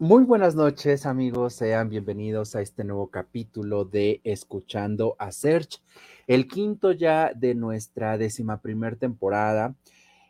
[0.00, 1.54] Muy buenas noches, amigos.
[1.54, 5.80] Sean bienvenidos a este nuevo capítulo de Escuchando a Search,
[6.26, 8.60] el quinto ya de nuestra décima
[8.98, 9.76] temporada.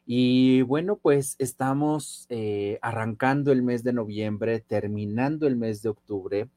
[0.05, 6.51] Y bueno, pues estamos eh, arrancando el mes de noviembre, terminando el mes de octubre.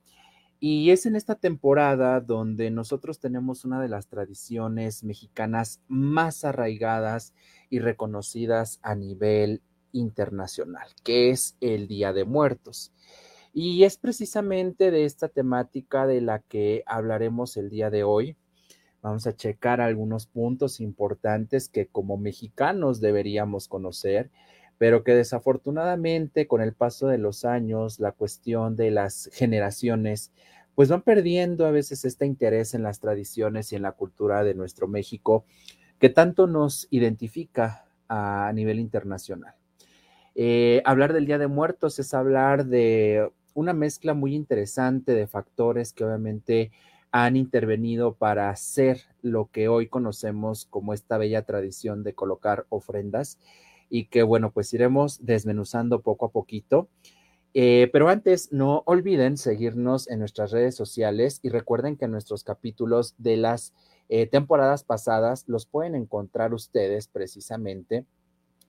[0.59, 7.33] Y es en esta temporada donde nosotros tenemos una de las tradiciones mexicanas más arraigadas
[7.69, 12.91] y reconocidas a nivel internacional, que es el Día de Muertos.
[13.53, 18.37] Y es precisamente de esta temática de la que hablaremos el día de hoy.
[19.01, 24.29] Vamos a checar algunos puntos importantes que como mexicanos deberíamos conocer,
[24.77, 30.31] pero que desafortunadamente con el paso de los años, la cuestión de las generaciones,
[30.75, 34.53] pues van perdiendo a veces este interés en las tradiciones y en la cultura de
[34.53, 35.45] nuestro México,
[35.97, 39.56] que tanto nos identifica a nivel internacional.
[40.39, 45.93] Eh, hablar del Día de Muertos es hablar de una mezcla muy interesante de factores
[45.93, 46.71] que obviamente
[47.11, 53.39] han intervenido para hacer lo que hoy conocemos como esta bella tradición de colocar ofrendas
[53.89, 56.87] y que bueno, pues iremos desmenuzando poco a poquito.
[57.55, 63.15] Eh, pero antes, no olviden seguirnos en nuestras redes sociales y recuerden que nuestros capítulos
[63.17, 63.73] de las
[64.07, 68.05] eh, temporadas pasadas los pueden encontrar ustedes precisamente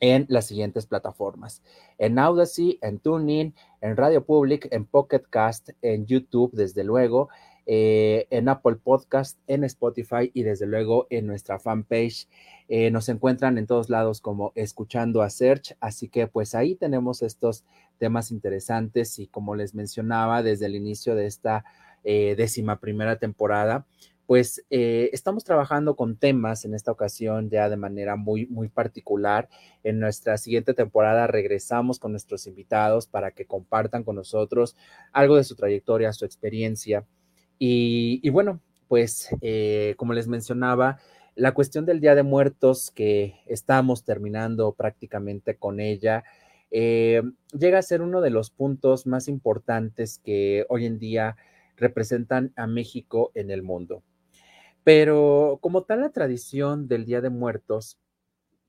[0.01, 1.63] en las siguientes plataformas.
[1.99, 7.29] En Audacy, en TuneIn, en Radio Public, en Pocket Cast, en YouTube, desde luego,
[7.71, 12.27] eh, en Apple Podcast, en Spotify y desde luego en nuestra fanpage.
[12.69, 17.21] Eh, nos encuentran en todos lados como escuchando a Search, así que pues ahí tenemos
[17.21, 17.65] estos
[17.99, 21.65] temas interesantes y como les mencionaba desde el inicio de esta
[22.05, 23.87] eh, décima primera temporada,
[24.29, 29.49] pues eh, estamos trabajando con temas en esta ocasión ya de manera muy, muy particular.
[29.83, 34.77] En nuestra siguiente temporada regresamos con nuestros invitados para que compartan con nosotros
[35.13, 37.07] algo de su trayectoria, su experiencia.
[37.59, 40.99] Y, bueno, pues eh, como les mencionaba,
[41.35, 46.23] la cuestión del Día de Muertos, que estamos terminando prácticamente con ella,
[46.71, 47.23] eh,
[47.59, 51.37] llega a ser uno de los puntos más importantes que hoy en día
[51.79, 54.03] representan a México en el mundo.
[54.85, 57.99] Pero como tal, la tradición del Día de Muertos,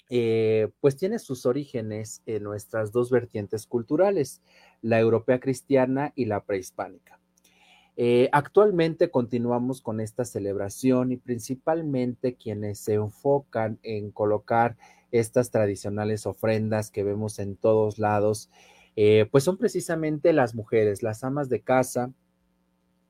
[0.09, 4.42] eh, pues tiene sus orígenes en nuestras dos vertientes culturales,
[4.81, 7.20] la europea cristiana y la prehispánica.
[7.96, 14.78] Eh, actualmente continuamos con esta celebración y principalmente quienes se enfocan en colocar
[15.12, 18.50] estas tradicionales ofrendas que vemos en todos lados,
[18.96, 22.14] eh, pues son precisamente las mujeres, las amas de casa,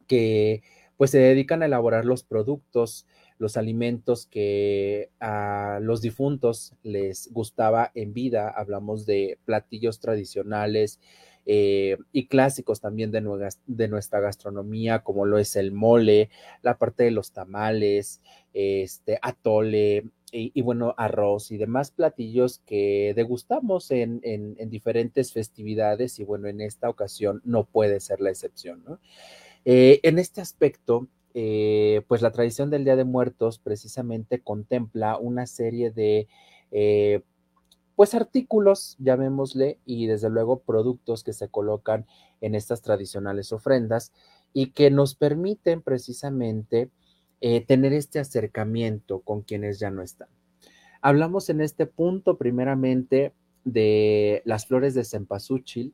[0.08, 0.64] que
[1.00, 7.90] pues se dedican a elaborar los productos, los alimentos que a los difuntos les gustaba
[7.96, 8.50] en vida.
[8.50, 11.00] Hablamos de platillos tradicionales
[11.46, 16.32] eh, y clásicos también de, nuestra gastronomía, como lo es el mole,
[16.64, 18.22] la parte de los tamales,
[18.52, 20.04] este atole.
[20.34, 26.50] Y, bueno, arroz y demás platillos que degustamos en, en, en diferentes festividades y bueno,
[26.50, 29.00] en esta ocasión no puede ser la excepción, ¿no?
[29.66, 35.46] Eh, en este aspecto, eh, pues la tradición del Día de Muertos precisamente contempla una
[35.46, 36.28] serie de,
[36.72, 37.22] eh,
[37.96, 42.06] pues artículos, llamémosle, y desde luego productos que se colocan
[42.42, 44.14] en estas tradicionales ofrendas
[44.53, 46.90] y que nos permiten precisamente
[47.68, 50.28] tener este acercamiento con quienes ya no están.
[51.02, 53.34] Hablamos en este punto primeramente
[53.64, 55.94] de las flores de cempasúchil,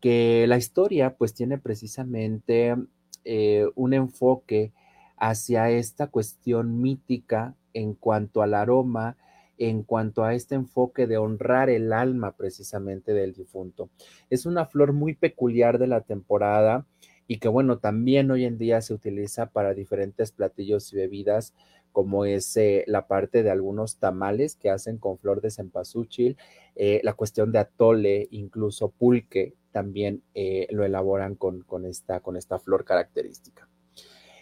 [0.00, 2.76] que la historia pues tiene precisamente
[3.26, 4.72] eh, un enfoque
[5.16, 9.16] hacia esta cuestión mítica en cuanto al aroma,
[9.58, 13.90] en cuanto a este enfoque de honrar el alma precisamente del difunto.
[14.30, 16.86] Es una flor muy peculiar de la temporada
[17.26, 21.54] y que bueno, también hoy en día se utiliza para diferentes platillos y bebidas,
[21.90, 26.36] como es eh, la parte de algunos tamales que hacen con flor de cempasúchil,
[26.76, 32.58] eh, la cuestión de atole, incluso pulque, también eh, lo elaboran con, esta, con esta
[32.58, 33.68] flor característica.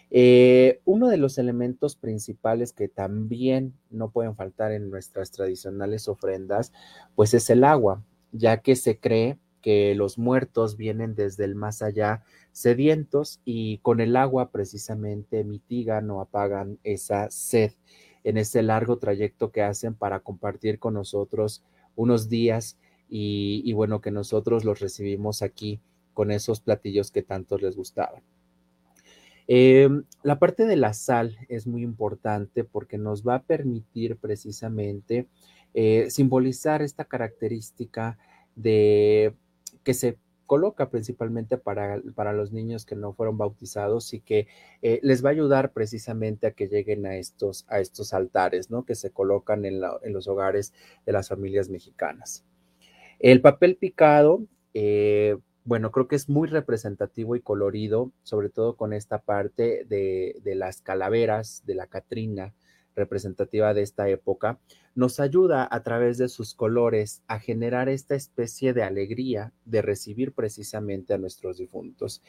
[0.09, 6.71] Eh, uno de los elementos principales que también no pueden faltar en nuestras tradicionales ofrendas,
[7.15, 8.01] pues es el agua,
[8.31, 12.23] ya que se cree que los muertos vienen desde el más allá
[12.53, 17.73] sedientos y con el agua precisamente mitigan o apagan esa sed
[18.23, 21.61] en ese largo trayecto que hacen para compartir con nosotros
[21.97, 22.77] unos días
[23.09, 25.79] y, bueno, que nosotros los recibimos aquí
[26.13, 28.23] con esos platillos que tanto les gustaban.
[29.47, 35.27] Em, la parte de la sal es muy importante porque nos va a permitir precisamente
[35.75, 38.17] eh, simbolizar esta característica
[38.55, 39.35] de
[39.83, 40.17] que se
[40.47, 44.47] coloca principalmente para, para, los niños que no fueron bautizados y que
[44.81, 48.85] eh, les va a ayudar precisamente a que lleguen a estos, a estos altares, ¿no?
[48.85, 50.73] Que se colocan en los hogares
[51.05, 52.45] de las familias mexicanas.
[53.19, 58.93] El papel picado, eh, bueno, creo que es muy representativo y colorido, sobre todo con
[58.93, 62.53] esta parte de, de las calaveras, de la Catrina,
[62.95, 64.59] representativa de esta época,
[64.95, 70.31] nos ayuda a través de sus colores a generar esta especie de alegría de recibir
[70.31, 72.23] precisamente a nuestros difuntos.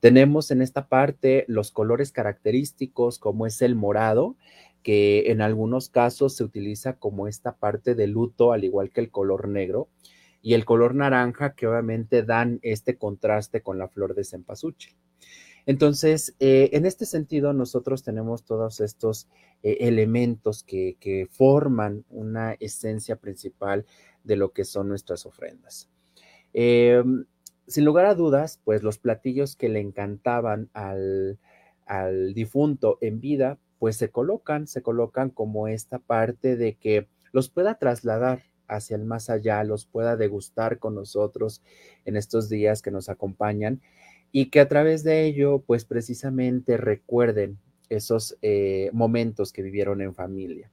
[0.00, 4.36] Tenemos en esta parte los colores característicos como es el morado,
[4.82, 9.10] que en algunos casos se utiliza como esta parte de luto, al igual que el
[9.10, 9.88] color negro,
[10.40, 14.94] y el color naranja, que obviamente dan este contraste con la flor de cempasúchil.
[15.66, 19.28] Entonces, eh, en este sentido, nosotros tenemos todos estos
[19.62, 23.84] eh, elementos que, forman una esencia principal
[24.24, 25.90] de lo que son nuestras ofrendas.
[26.54, 27.26] Em,
[27.66, 31.38] sin lugar a dudas, pues los platillos que le encantaban al,
[31.84, 37.50] al difunto en vida, pues se colocan, se colocan como esta parte de que los
[37.50, 41.62] pueda trasladar hacia el más allá, los pueda degustar con nosotros
[42.04, 43.80] en estos días que nos acompañan
[44.30, 50.14] y que a través de ello, pues precisamente recuerden esos eh, momentos que vivieron en
[50.14, 50.70] familia.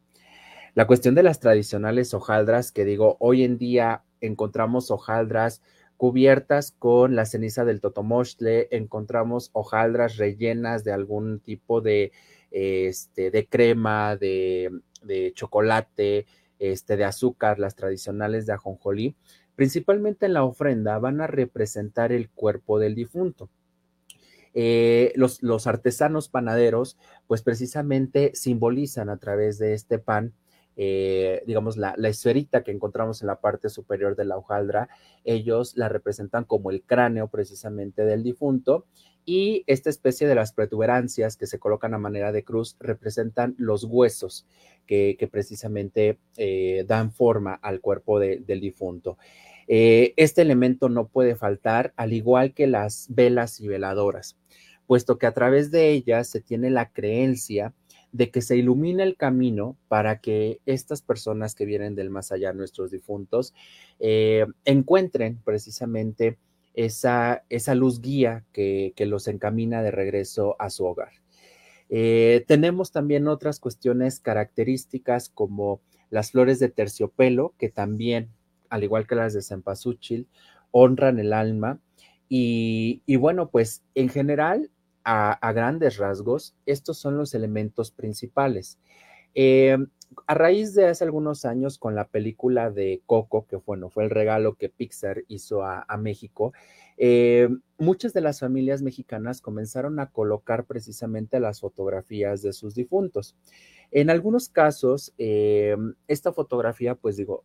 [0.73, 5.61] La cuestión de las tradicionales hojaldras, que digo, hoy en día encontramos hojaldras
[5.95, 12.11] cubiertas con la ceniza del totomostle, encontramos hojaldras rellenas de algún tipo de,
[12.51, 16.25] este, de crema, de, de chocolate,
[16.59, 19.15] este, de azúcar, las tradicionales de ajonjolí
[19.55, 23.49] principalmente en la ofrenda, van a representar el cuerpo del difunto.
[24.53, 26.97] Eh, los, los, artesanos panaderos,
[27.27, 30.33] pues precisamente simbolizan a través de este pan,
[30.75, 34.89] eh, digamos, la, la, esferita que encontramos en la parte superior de la hojaldra,
[35.23, 38.85] ellos la representan como el cráneo precisamente del difunto
[39.25, 43.83] y esta especie de las protuberancias que se colocan a manera de cruz representan los
[43.83, 44.45] huesos
[44.85, 49.17] que, precisamente eh, dan forma al cuerpo del difunto.
[49.67, 54.37] Eh, este elemento no puede faltar, al igual que las velas y veladoras,
[54.85, 57.73] puesto que a través de ellas se tiene la creencia
[58.15, 62.53] de que se ilumina el camino para que estas personas que vienen del más allá,
[62.53, 63.53] nuestros difuntos,
[63.99, 66.37] eh, encuentren precisamente
[66.73, 71.11] esa, esa luz guía que, los encamina de regreso a su hogar.
[71.89, 78.29] Eh, tenemos también otras cuestiones características como las flores de terciopelo, que también,
[78.69, 80.29] al igual que las de cempasúchil,
[80.71, 81.79] honran el alma.
[82.29, 84.71] Y, bueno, pues en general,
[85.05, 88.79] a, grandes rasgos, estos son los elementos principales.
[89.35, 89.77] Eh,
[90.27, 94.09] a raíz de hace algunos años con la película de Coco, que bueno, fue el
[94.09, 96.53] regalo que Pixar hizo a, México,
[96.97, 103.35] eh, muchas de las familias mexicanas comenzaron a colocar precisamente las fotografías de sus difuntos.
[103.91, 105.75] En algunos casos, eh,
[106.07, 107.43] esta fotografía, pues digo,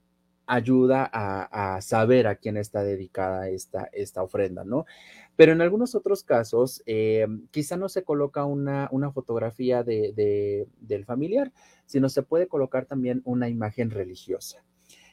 [0.50, 4.84] ayuda a, saber a quién está dedicada esta, esta ofrenda, ¿no?
[5.36, 11.04] Pero en algunos otros casos, eh, quizá no se coloca una, una fotografía de, del
[11.04, 11.52] familiar,
[11.86, 14.64] sino se puede colocar también una imagen religiosa.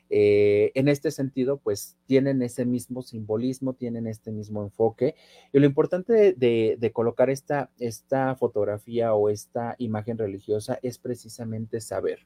[0.10, 5.16] Eh, en este sentido, pues tienen ese mismo simbolismo, tienen este mismo enfoque.
[5.54, 11.80] Y lo importante de, de, colocar esta, esta fotografía o esta imagen religiosa es precisamente
[11.80, 12.26] saber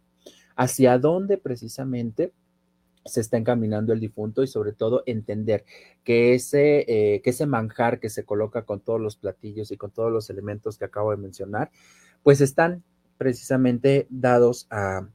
[0.56, 2.34] hacia dónde precisamente
[3.06, 5.66] se está encaminando el difunto y sobre todo entender
[6.04, 9.92] que ese, eh, que ese manjar que se coloca con todos los platillos y con
[9.92, 11.72] todos los elementos que acabo de mencionar,
[12.24, 12.84] pues están
[13.18, 15.08] precisamente dados a,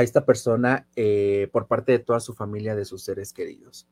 [0.00, 3.86] esta persona eh, por parte de toda su familia, de sus seres queridos.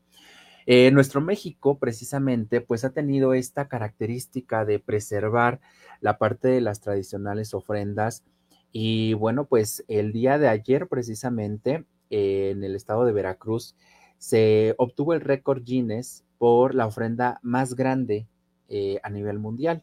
[0.66, 5.61] Eh, nuestro México, precisamente, pues ha tenido esta característica de preservar
[6.00, 8.25] la parte de las tradicionales ofrendas.
[8.73, 13.75] Y bueno, pues el día de ayer, precisamente, en el estado de Veracruz,
[14.19, 18.28] se obtuvo el récord Guinness por la ofrenda más grande
[18.69, 19.83] eh, a nivel mundial.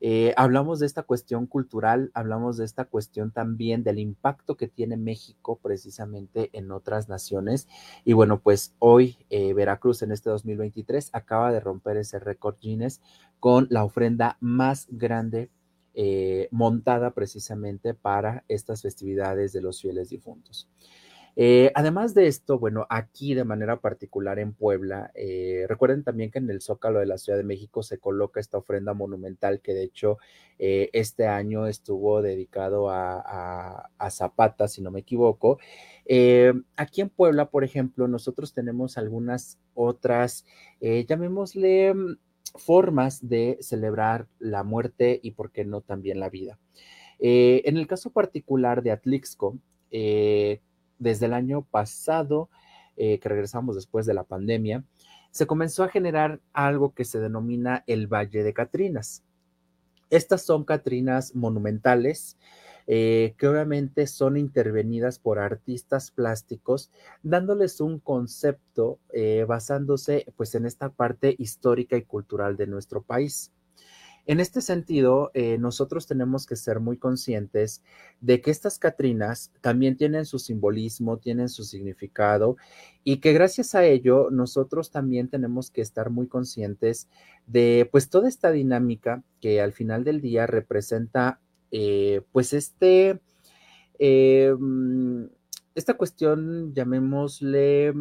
[0.00, 4.96] Eh, hablamos de esta cuestión cultural, hablamos de esta cuestión también del impacto que tiene
[4.96, 7.68] México precisamente en otras naciones.
[8.04, 13.02] Y bueno, pues hoy eh, Veracruz en este 2023 acaba de romper ese récord Guinness
[13.40, 15.50] con la ofrenda más grande
[16.50, 20.66] montada precisamente para estas festividades de los fieles difuntos.
[21.36, 26.38] Eh, además de esto, bueno, aquí de manera particular en Puebla, eh, recuerden también que
[26.38, 29.84] en el Zócalo de la Ciudad de México se coloca esta ofrenda monumental que de
[29.84, 30.18] hecho
[30.58, 35.58] eh, este año estuvo dedicado a, a, Zapata, si no me equivoco.
[36.76, 40.44] aquí en Puebla, por ejemplo, nosotros tenemos algunas otras,
[40.80, 42.18] llamémosle mm,
[42.56, 46.58] formas de celebrar la muerte y, por qué no, también la vida.
[47.20, 49.58] en el caso particular de Atlixco,
[49.90, 50.60] eh,
[51.00, 52.48] desde el año pasado,
[52.96, 54.84] eh, que regresamos después de la pandemia,
[55.32, 59.24] se comenzó a generar algo que se denomina el Valle de Catrinas.
[60.10, 62.36] Estas son Catrinas monumentales
[62.92, 66.90] eh, que obviamente son intervenidas por artistas plásticos,
[67.22, 73.52] dándoles un concepto eh, basándose pues en esta parte histórica y cultural de nuestro país.
[74.26, 77.82] En este sentido, eh, nosotros tenemos que ser muy conscientes
[78.20, 82.56] de que estas Catrinas también tienen su simbolismo, tienen su significado
[83.02, 87.08] y que gracias a ello nosotros también tenemos que estar muy conscientes
[87.46, 93.20] de pues toda esta dinámica que al final del día representa eh, pues este,
[93.98, 95.24] mm,
[95.74, 97.94] esta cuestión, llamémosle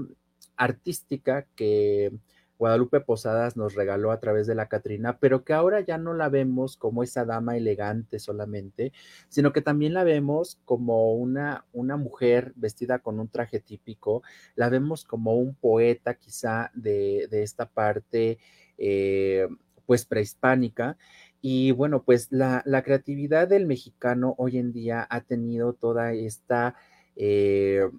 [0.58, 2.12] artística que
[2.60, 6.28] Guadalupe Posadas nos regaló a través de la Catrina, pero que ahora ya no la
[6.28, 8.92] vemos como esa dama elegante solamente,
[9.30, 14.24] sino que también la vemos como una, una mujer vestida con un traje típico,
[14.56, 18.40] la vemos como un poeta quizá de, esta parte
[18.78, 19.48] eh,
[19.86, 20.98] pues prehispánica.
[21.42, 26.76] Y bueno, pues la, creatividad del mexicano hoy en día ha tenido toda esta,
[27.16, 27.90] eh,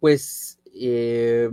[0.00, 1.50] pues, eh,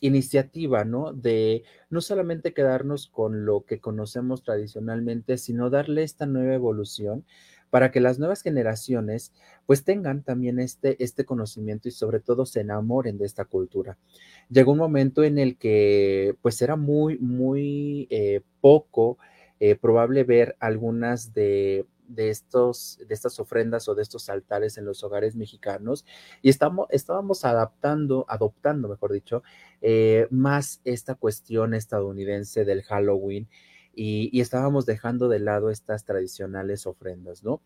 [0.00, 1.12] iniciativa, ¿no?
[1.12, 7.24] De no solamente quedarnos con lo que conocemos tradicionalmente, sino darle esta nueva evolución
[7.70, 9.32] para que las nuevas generaciones
[9.66, 13.98] pues tengan también este, este conocimiento y sobre todo se enamoren de esta cultura.
[14.48, 19.18] Llegó un momento en el que pues era muy, muy eh, poco
[19.60, 24.84] eh, probable ver algunas de de, estos, de estas ofrendas o de estos altares en
[24.84, 26.04] los hogares mexicanos
[26.42, 29.42] y estamos, estábamos adaptando, adoptando, mejor dicho,
[29.80, 33.48] eh, más esta cuestión estadounidense del Halloween
[33.98, 37.60] y, estábamos dejando de lado estas tradicionales ofrendas, ¿no?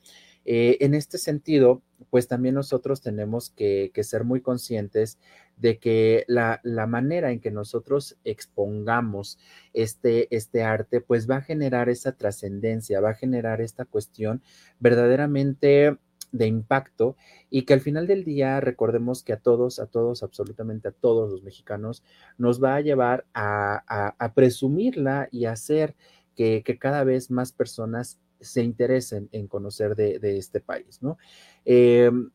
[0.46, 5.18] Eh, en este sentido, pues también nosotros tenemos que, ser muy conscientes
[5.58, 9.38] de que la, manera en que nosotros expongamos
[9.74, 14.42] este, este arte, pues va a generar esa trascendencia, va a generar esta cuestión
[14.80, 15.98] verdaderamente
[16.32, 17.14] de impacto
[17.50, 21.30] y que al final del día recordemos que a todos, a todos, absolutamente a todos
[21.30, 22.02] los mexicanos
[22.38, 25.94] nos va a llevar a, a presumirla y a hacer
[26.36, 31.18] que, cada vez más personas se interesen en conocer de, este país, ¿no?
[31.64, 32.30] Em,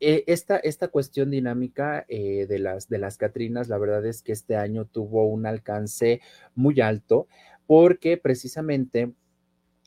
[0.00, 4.32] e, esta, esta, cuestión dinámica eh, de, las, de las Catrinas, la verdad es que
[4.32, 6.20] este año tuvo un alcance
[6.54, 7.28] muy alto
[7.66, 9.12] porque precisamente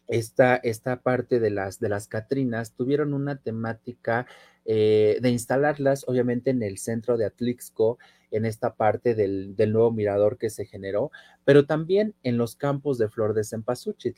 [0.07, 4.27] esta, esta parte de las, de las Catrinas tuvieron una temática
[4.65, 7.97] eh, de instalarlas, obviamente, en el centro de Atlixco,
[8.35, 11.11] en esta parte del, nuevo mirador que se generó,
[11.43, 14.15] pero también en los campos de flor de cempasúchil.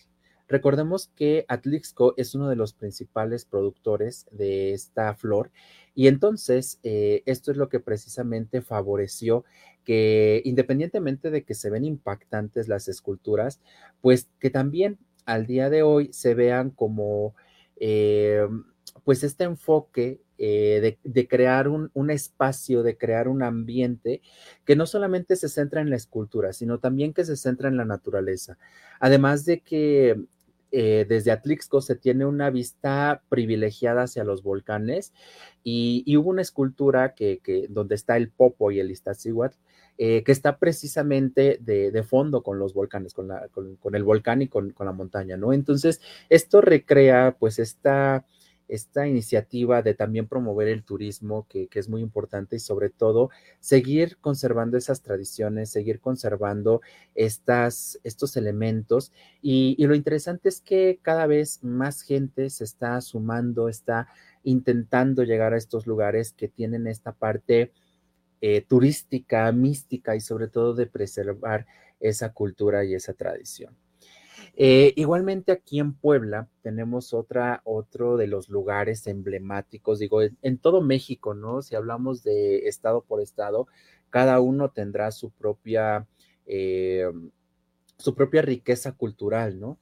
[0.48, 5.52] Recordemos que Atlixco es uno de los principales productores de esta flor
[5.94, 9.44] y entonces eh, esto es lo que precisamente favoreció
[9.84, 13.60] que independientemente de que se ven impactantes las esculturas,
[14.02, 17.36] pues que también al día de hoy se vean como
[17.76, 18.48] eh,
[19.08, 24.22] pues este enfoque eh, de, crear un, espacio, de crear un ambiente
[24.66, 27.86] que no solamente se centra en la escultura, sino también que se centra en la
[27.86, 28.58] naturaleza.
[29.00, 30.22] Además de que
[30.74, 35.14] eh, desde Atlixco se tiene una vista privilegiada hacia los volcanes
[35.64, 39.56] y, hubo una escultura que, donde está el Popo y el Iztaccíhuatl,
[39.98, 44.86] eh, que está precisamente de, fondo con los volcanes, con, el volcán y con, con,
[44.86, 45.54] la montaña, ¿no?
[45.54, 48.26] Entonces, esto recrea pues esta
[48.68, 54.18] esta iniciativa de también promover el turismo, que, es muy importante, y sobre todo seguir
[54.18, 56.82] conservando esas tradiciones, seguir conservando
[57.16, 59.12] estas, estos elementos.
[59.42, 64.08] Y, lo interesante es que cada vez más gente se está sumando, está
[64.44, 67.72] intentando llegar a estos lugares que tienen esta parte
[68.42, 71.66] eh, turística, mística y sobre todo de preservar
[72.00, 73.76] esa cultura y esa tradición.
[74.56, 80.82] Eh, igualmente aquí en Puebla tenemos otra, otro de los lugares emblemáticos, digo, en, todo
[80.82, 81.62] México, ¿no?
[81.62, 83.68] Si hablamos de estado por estado,
[84.10, 86.08] cada uno tendrá su propia,
[86.46, 87.12] eh,
[87.98, 89.78] su propia riqueza cultural, ¿no?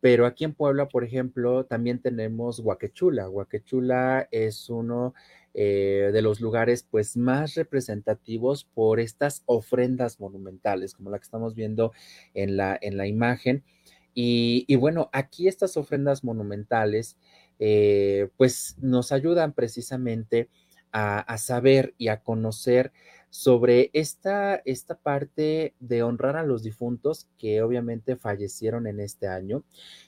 [0.00, 3.28] Pero aquí en Puebla, por ejemplo, también tenemos Huaquechula.
[3.28, 5.14] Huaquechula es uno
[5.54, 11.54] eh, de los lugares pues más representativos por estas ofrendas monumentales, como la que estamos
[11.56, 11.92] viendo
[12.34, 13.64] en la, en la imagen.
[14.20, 17.16] Y, bueno, aquí estas ofrendas monumentales
[17.60, 20.48] eh, pues nos ayudan precisamente
[20.90, 22.90] a, saber y a conocer
[23.30, 29.62] sobre esta, esta parte de honrar a los difuntos que obviamente fallecieron en este año.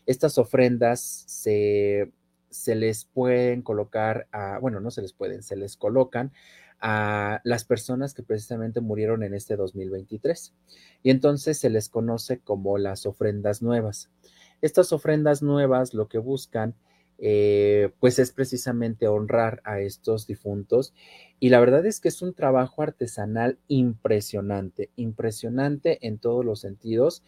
[0.07, 2.11] Estas ofrendas se,
[2.49, 4.26] se les pueden colocar
[4.61, 6.33] bueno, no se les pueden, se les colocan
[6.81, 10.55] a las personas que precisamente murieron en este 2023.
[11.03, 14.11] Y entonces se les conoce como las ofrendas nuevas.
[14.63, 16.75] Estas ofrendas nuevas lo que buscan
[17.23, 20.95] eh, pues es precisamente honrar a estos difuntos.
[21.39, 27.23] Y la verdad es que es un trabajo artesanal impresionante, impresionante en todos los sentidos,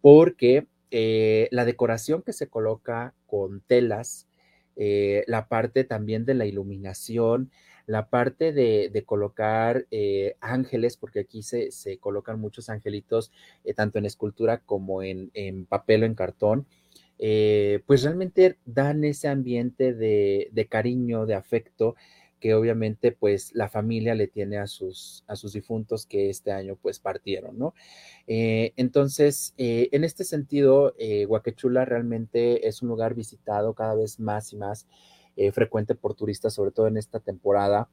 [0.00, 4.26] porque eh, la decoración que se coloca con telas,
[4.74, 7.52] eh, la parte también de la iluminación,
[7.86, 9.86] la parte de, colocar
[10.40, 13.30] ángeles, porque aquí se, colocan muchos angelitos,
[13.74, 15.30] tanto en escultura como en,
[15.68, 16.66] papel o en cartón
[17.18, 21.96] eh, pues realmente dan ese ambiente de, cariño, de afecto
[22.40, 26.76] que obviamente pues la familia le tiene a sus, a sus difuntos que este año
[26.80, 27.74] pues partieron, ¿no?
[28.26, 30.94] Eh, entonces, eh, en este sentido,
[31.28, 34.86] Huaquechula realmente es un lugar visitado cada vez más y más
[35.52, 37.88] frecuente por turistas, sobre todo en esta temporada,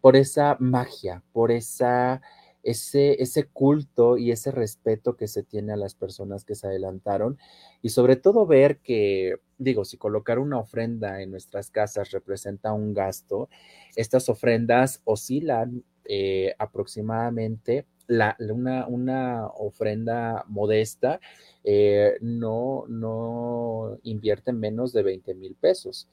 [0.00, 2.20] por esa magia, por esa
[2.62, 7.38] ese, ese culto y ese respeto que se tiene a las personas que se adelantaron
[7.82, 12.94] y sobre todo ver que, digo, si colocar una ofrenda en nuestras casas representa un
[12.94, 13.48] gasto,
[13.96, 21.20] estas ofrendas oscilan eh, aproximadamente la, una, una, ofrenda modesta
[21.62, 26.08] eh, no, no invierte menos de 20 mil pesos.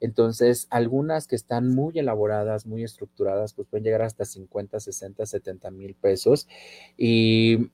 [0.00, 5.70] Entonces, algunas que están muy elaboradas, muy estructuradas, pues pueden llegar hasta 50, 60, 70
[5.70, 6.48] mil pesos.
[6.96, 7.70] Y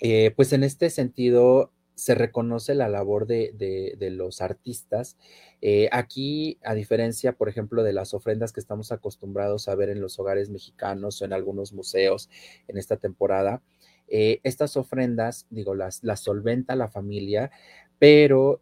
[0.00, 5.16] eh, pues en este sentido, se reconoce la labor de, los artistas.
[5.62, 10.02] Eh, aquí, a diferencia, por ejemplo, de las ofrendas que estamos acostumbrados a ver en
[10.02, 12.28] los hogares mexicanos o en algunos museos
[12.68, 13.62] en esta temporada,
[14.08, 17.50] eh, estas ofrendas, digo, las, las solventa la familia,
[17.98, 18.60] pero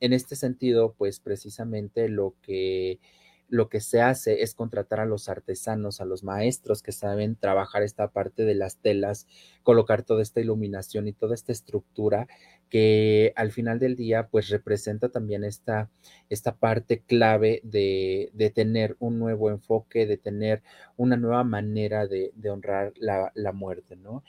[0.00, 3.00] en este sentido, pues precisamente lo que,
[3.48, 7.82] lo que se hace es contratar a los artesanos, a los maestros que saben trabajar
[7.82, 9.26] esta parte de las telas,
[9.62, 12.28] colocar toda esta iluminación y toda esta estructura
[12.68, 15.90] que al final del día pues representa también esta,
[16.28, 20.62] esta parte clave de, de, tener un nuevo enfoque, de tener
[20.96, 24.22] una nueva manera de, honrar la, la muerte, ¿no?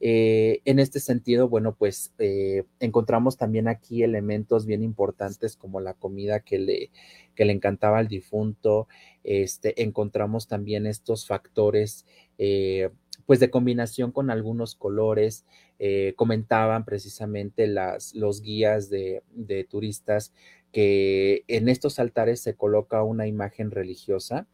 [0.00, 5.92] Eh, en este sentido, bueno, pues eh, encontramos también aquí elementos bien importantes como la
[5.92, 6.90] comida que le,
[7.34, 8.88] que le encantaba al difunto.
[9.24, 12.06] Este, encontramos también estos factores,
[12.38, 12.88] eh,
[13.26, 15.44] pues de combinación con algunos colores.
[16.16, 20.32] comentaban precisamente las, los guías de, de turistas
[20.72, 24.46] que en estos altares se coloca una imagen religiosa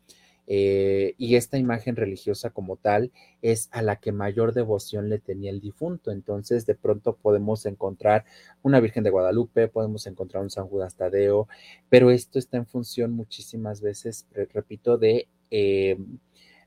[0.46, 3.10] eh, y esta imagen religiosa como tal
[3.42, 6.10] es a la que mayor devoción le tenía el difunto.
[6.10, 8.24] Entonces, de pronto podemos encontrar
[8.62, 11.48] una Virgen de Guadalupe, podemos encontrar un San Judas Tadeo,
[11.88, 15.96] pero esto está en función muchísimas veces, repito, de eh,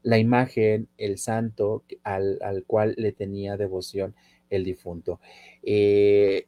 [0.04, 4.16] la imagen, el santo al, al, cual le tenía devoción
[4.50, 5.20] el difunto.
[5.64, 6.48] Eh,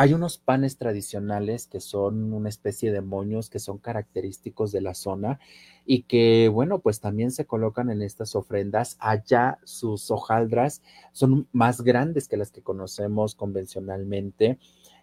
[0.00, 4.94] hay unos panes tradicionales que son una especie de moños que son característicos de la
[4.94, 5.40] zona
[5.84, 8.96] y que, bueno, pues también se colocan en estas ofrendas.
[9.00, 14.60] Allá sus hojaldras son más grandes que las que conocemos convencionalmente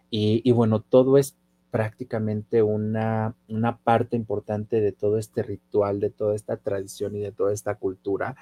[0.09, 1.35] y, bueno, todo es
[1.71, 7.31] prácticamente una, una, parte importante de todo este ritual, de toda esta tradición y de
[7.31, 8.35] toda esta cultura,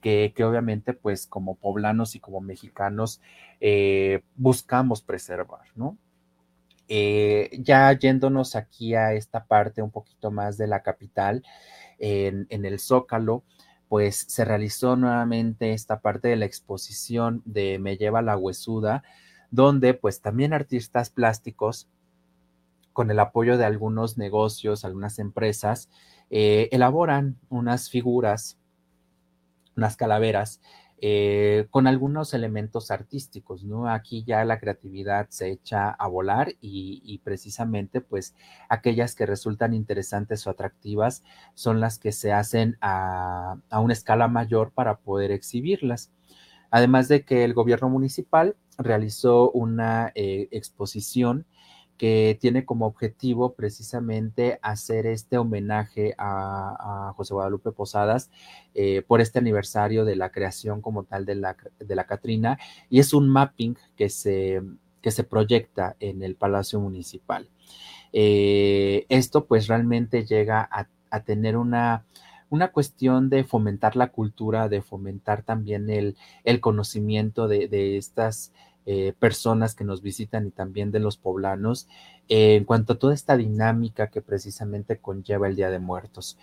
[0.00, 3.20] que, obviamente pues como poblanos y como mexicanos
[3.60, 5.98] eh, buscamos preservar, ¿no?
[6.88, 11.42] Eh, ya yéndonos aquí a esta parte un poquito más de la capital,
[11.98, 13.42] en, en el Zócalo,
[13.88, 19.02] pues se realizó nuevamente esta parte de la exposición de Me lleva la huesuda,
[19.50, 21.88] donde pues también artistas plásticos
[22.96, 25.90] con el apoyo de algunos negocios, algunas empresas,
[26.30, 28.56] eh, elaboran unas figuras,
[29.76, 30.62] unas calaveras,
[31.02, 33.86] eh, con algunos elementos artísticos, ¿no?
[33.86, 38.34] Aquí ya la creatividad se echa a volar y, precisamente pues
[38.70, 44.72] aquellas que resultan interesantes o atractivas son las que se hacen a, una escala mayor
[44.72, 46.12] para poder exhibirlas.
[46.70, 51.44] Además de que el gobierno municipal realizó una eh, exposición
[51.96, 58.30] que tiene como objetivo precisamente hacer este homenaje a, José Guadalupe Posadas
[58.74, 62.58] eh, por este aniversario de la creación como tal de la, de la Catrina
[62.90, 64.62] y es un mapping que se,
[65.00, 67.48] que se proyecta en el Palacio Municipal.
[68.12, 70.88] Eh, esto pues realmente llega a,
[71.24, 72.04] tener una,
[72.50, 78.52] una cuestión de fomentar la cultura, de fomentar también el, el conocimiento de, de estas
[78.88, 81.88] eh, personas que nos visitan y también de los poblanos
[82.28, 86.38] eh, en cuanto a toda esta dinámica que precisamente conlleva el Día de Muertos.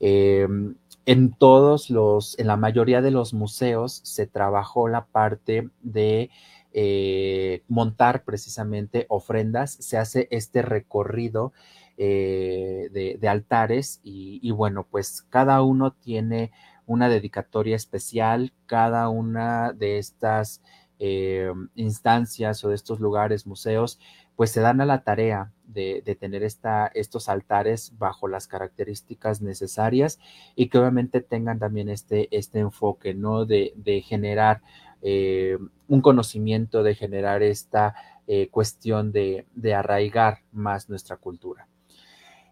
[0.00, 0.74] Em,
[1.06, 6.30] en todos los, en la mayoría de los museos se trabajó la parte de
[6.72, 11.52] eh, montar precisamente ofrendas, se hace este recorrido
[11.96, 16.50] de, altares y bueno, pues cada uno tiene
[16.86, 20.60] una dedicatoria especial, cada una de estas
[21.00, 23.98] eh, instancias o de estos lugares, museos,
[24.36, 30.20] pues se dan a la tarea de, tener estos altares bajo las características necesarias
[30.54, 33.44] y que obviamente tengan también este, este enfoque, ¿no?
[33.44, 33.72] De,
[34.06, 34.62] generar
[35.02, 37.94] eh, un conocimiento, de generar esta
[38.26, 41.66] eh, cuestión de, arraigar más nuestra cultura.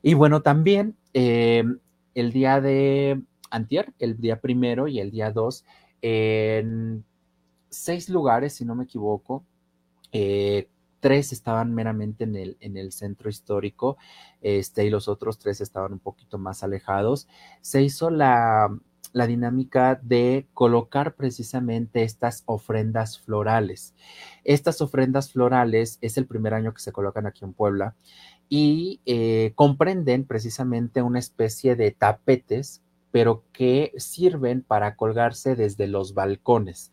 [0.02, 5.64] Y bueno, también el día de antier, el día primero y el día dos,
[6.00, 7.04] en
[7.72, 9.44] seis lugares, si no me equivoco.
[10.12, 10.68] Eh,
[11.00, 13.96] tres estaban meramente en el, en el centro histórico
[14.40, 17.26] este, y los otros tres estaban un poquito más alejados.
[17.60, 18.70] Se hizo la,
[19.12, 23.94] la dinámica de colocar precisamente estas ofrendas florales.
[24.44, 27.96] Estas ofrendas florales es el primer año que se colocan aquí en Puebla
[28.48, 32.82] y eh, comprenden precisamente una especie de tapetes,
[33.12, 36.92] pero que sirven para colgarse desde los balcones.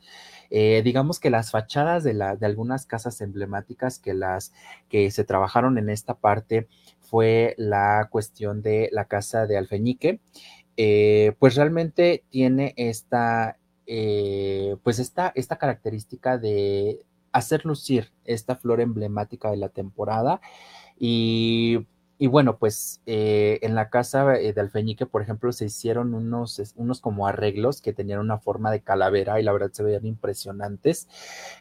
[0.51, 4.51] Eh, digamos que las fachadas de, de algunas casas emblemáticas que las
[4.89, 6.67] que se trabajaron en esta parte
[6.99, 10.19] fue la cuestión de la casa de Alfeñique,
[10.77, 16.99] eh, pues realmente tiene esta, eh, pues esta, esta característica de
[17.31, 20.39] hacer lucir esta flor emblemática de la temporada
[20.97, 21.85] y
[22.21, 26.61] y bueno, pues eh, en la casa eh, de Alfeñique, por ejemplo, se hicieron unos,
[26.75, 31.07] unos como arreglos que tenían una forma de calavera y la verdad se veían impresionantes.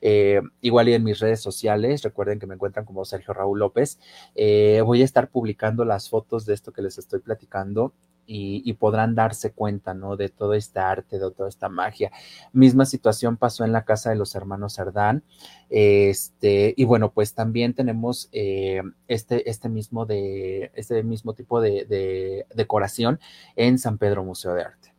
[0.01, 4.01] Eh, igual y en mis redes sociales, recuerden que me encuentran como Sergio Raúl López.
[4.35, 7.93] voy a estar publicando las fotos de esto que les estoy platicando
[8.31, 10.17] y, podrán darse cuenta, ¿no?
[10.17, 12.13] De todo este arte, de toda esta magia.
[12.53, 15.25] Misma situación pasó en la casa de los hermanos Cerdán.
[15.71, 22.45] Este, y bueno, pues también tenemos eh, este, este, mismo de, este mismo tipo de,
[22.55, 23.19] decoración
[23.57, 24.95] en San Pedro Museo de Arte.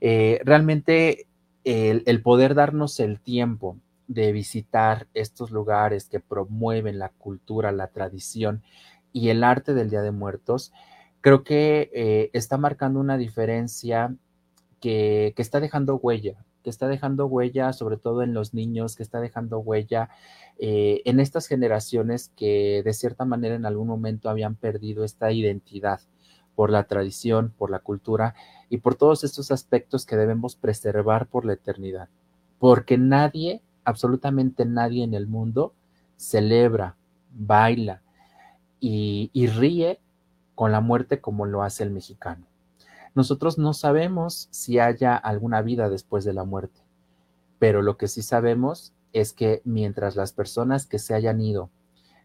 [0.00, 1.26] Eh, realmente
[1.64, 3.78] el poder darnos el tiempo
[4.08, 8.62] de visitar estos lugares que promueven la cultura, la tradición
[9.12, 10.72] y el arte del Día de Muertos,
[11.20, 14.14] creo que eh, está marcando una diferencia
[14.80, 19.20] que, está dejando huella, que está dejando huella sobre todo en los niños, que está
[19.20, 20.10] dejando huella
[20.58, 26.00] eh, en estas generaciones que de cierta manera en algún momento habían perdido esta identidad
[26.54, 28.34] por la tradición, por la cultura
[28.68, 32.08] y por todos estos aspectos que debemos preservar por la eternidad.
[32.58, 35.72] Porque nadie, absolutamente nadie en el mundo,
[36.16, 36.96] celebra,
[37.30, 38.02] baila
[38.80, 40.00] y, y ríe
[40.58, 42.44] con la muerte como lo hace el mexicano.
[43.14, 46.80] Nosotros no sabemos si haya alguna vida después de la muerte,
[47.60, 51.70] pero lo que sí sabemos es que mientras las personas que se hayan ido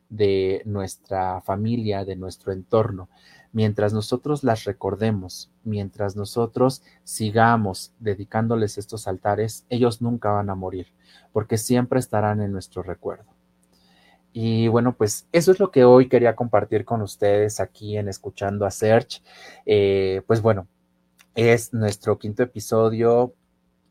[0.10, 3.08] de nuestra familia, de nuestro entorno,
[3.52, 10.88] mientras nosotros las recordemos, mientras nosotros sigamos dedicándoles estos altares, ellos nunca van a morir,
[11.34, 13.26] porque siempre estarán en nuestro recuerdo.
[14.34, 18.66] Y bueno, pues eso es lo que hoy quería compartir con ustedes aquí en Escuchando
[18.66, 19.22] a Search.
[19.66, 20.68] Eh, pues bueno,
[21.36, 23.36] es nuestro quinto episodio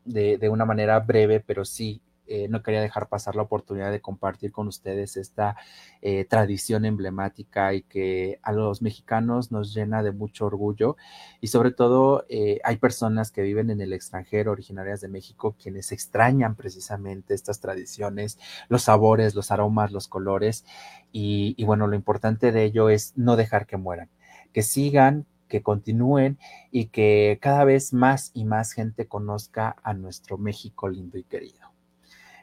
[0.05, 4.01] de, de una manera breve, pero sí eh, no quería dejar pasar la oportunidad de
[4.01, 5.57] compartir con ustedes esta
[6.01, 10.95] eh, tradición emblemática y que a los mexicanos nos llena de mucho orgullo
[11.41, 15.91] y sobre todo eh, hay personas que viven en el extranjero, originarias de México, quienes
[15.91, 20.65] extrañan precisamente estas tradiciones, los sabores, los aromas, los colores
[21.11, 24.09] y, y bueno, lo importante de ello es no dejar que mueran,
[24.53, 26.39] que sigan, que continúen
[26.71, 31.72] y que cada vez más y más gente conozca a nuestro México lindo y querido.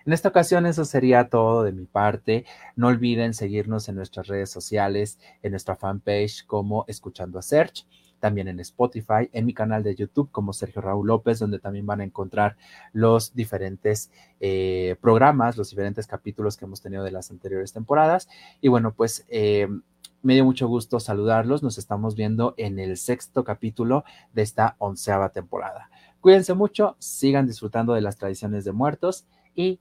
[0.07, 2.45] En esta ocasión eso sería todo de mi parte.
[2.77, 7.87] No olviden seguirnos en nuestras redes sociales, en nuestra fanpage como Escuchando a Search.
[8.21, 12.03] también en Spotify, en mi canal de YouTube como Sergio Raúl López, donde también van
[12.03, 12.57] a encontrar
[12.93, 14.11] los diferentes
[14.41, 18.29] eh, programas, los diferentes capítulos que hemos tenido de las anteriores temporadas.
[18.61, 19.69] Y bueno, pues eh,
[20.23, 21.63] me dio mucho gusto saludarlos.
[21.63, 25.91] Nos estamos viendo en el sexto capítulo de esta onceava temporada.
[26.21, 29.81] Cuídense mucho, sigan disfrutando de las tradiciones de muertos y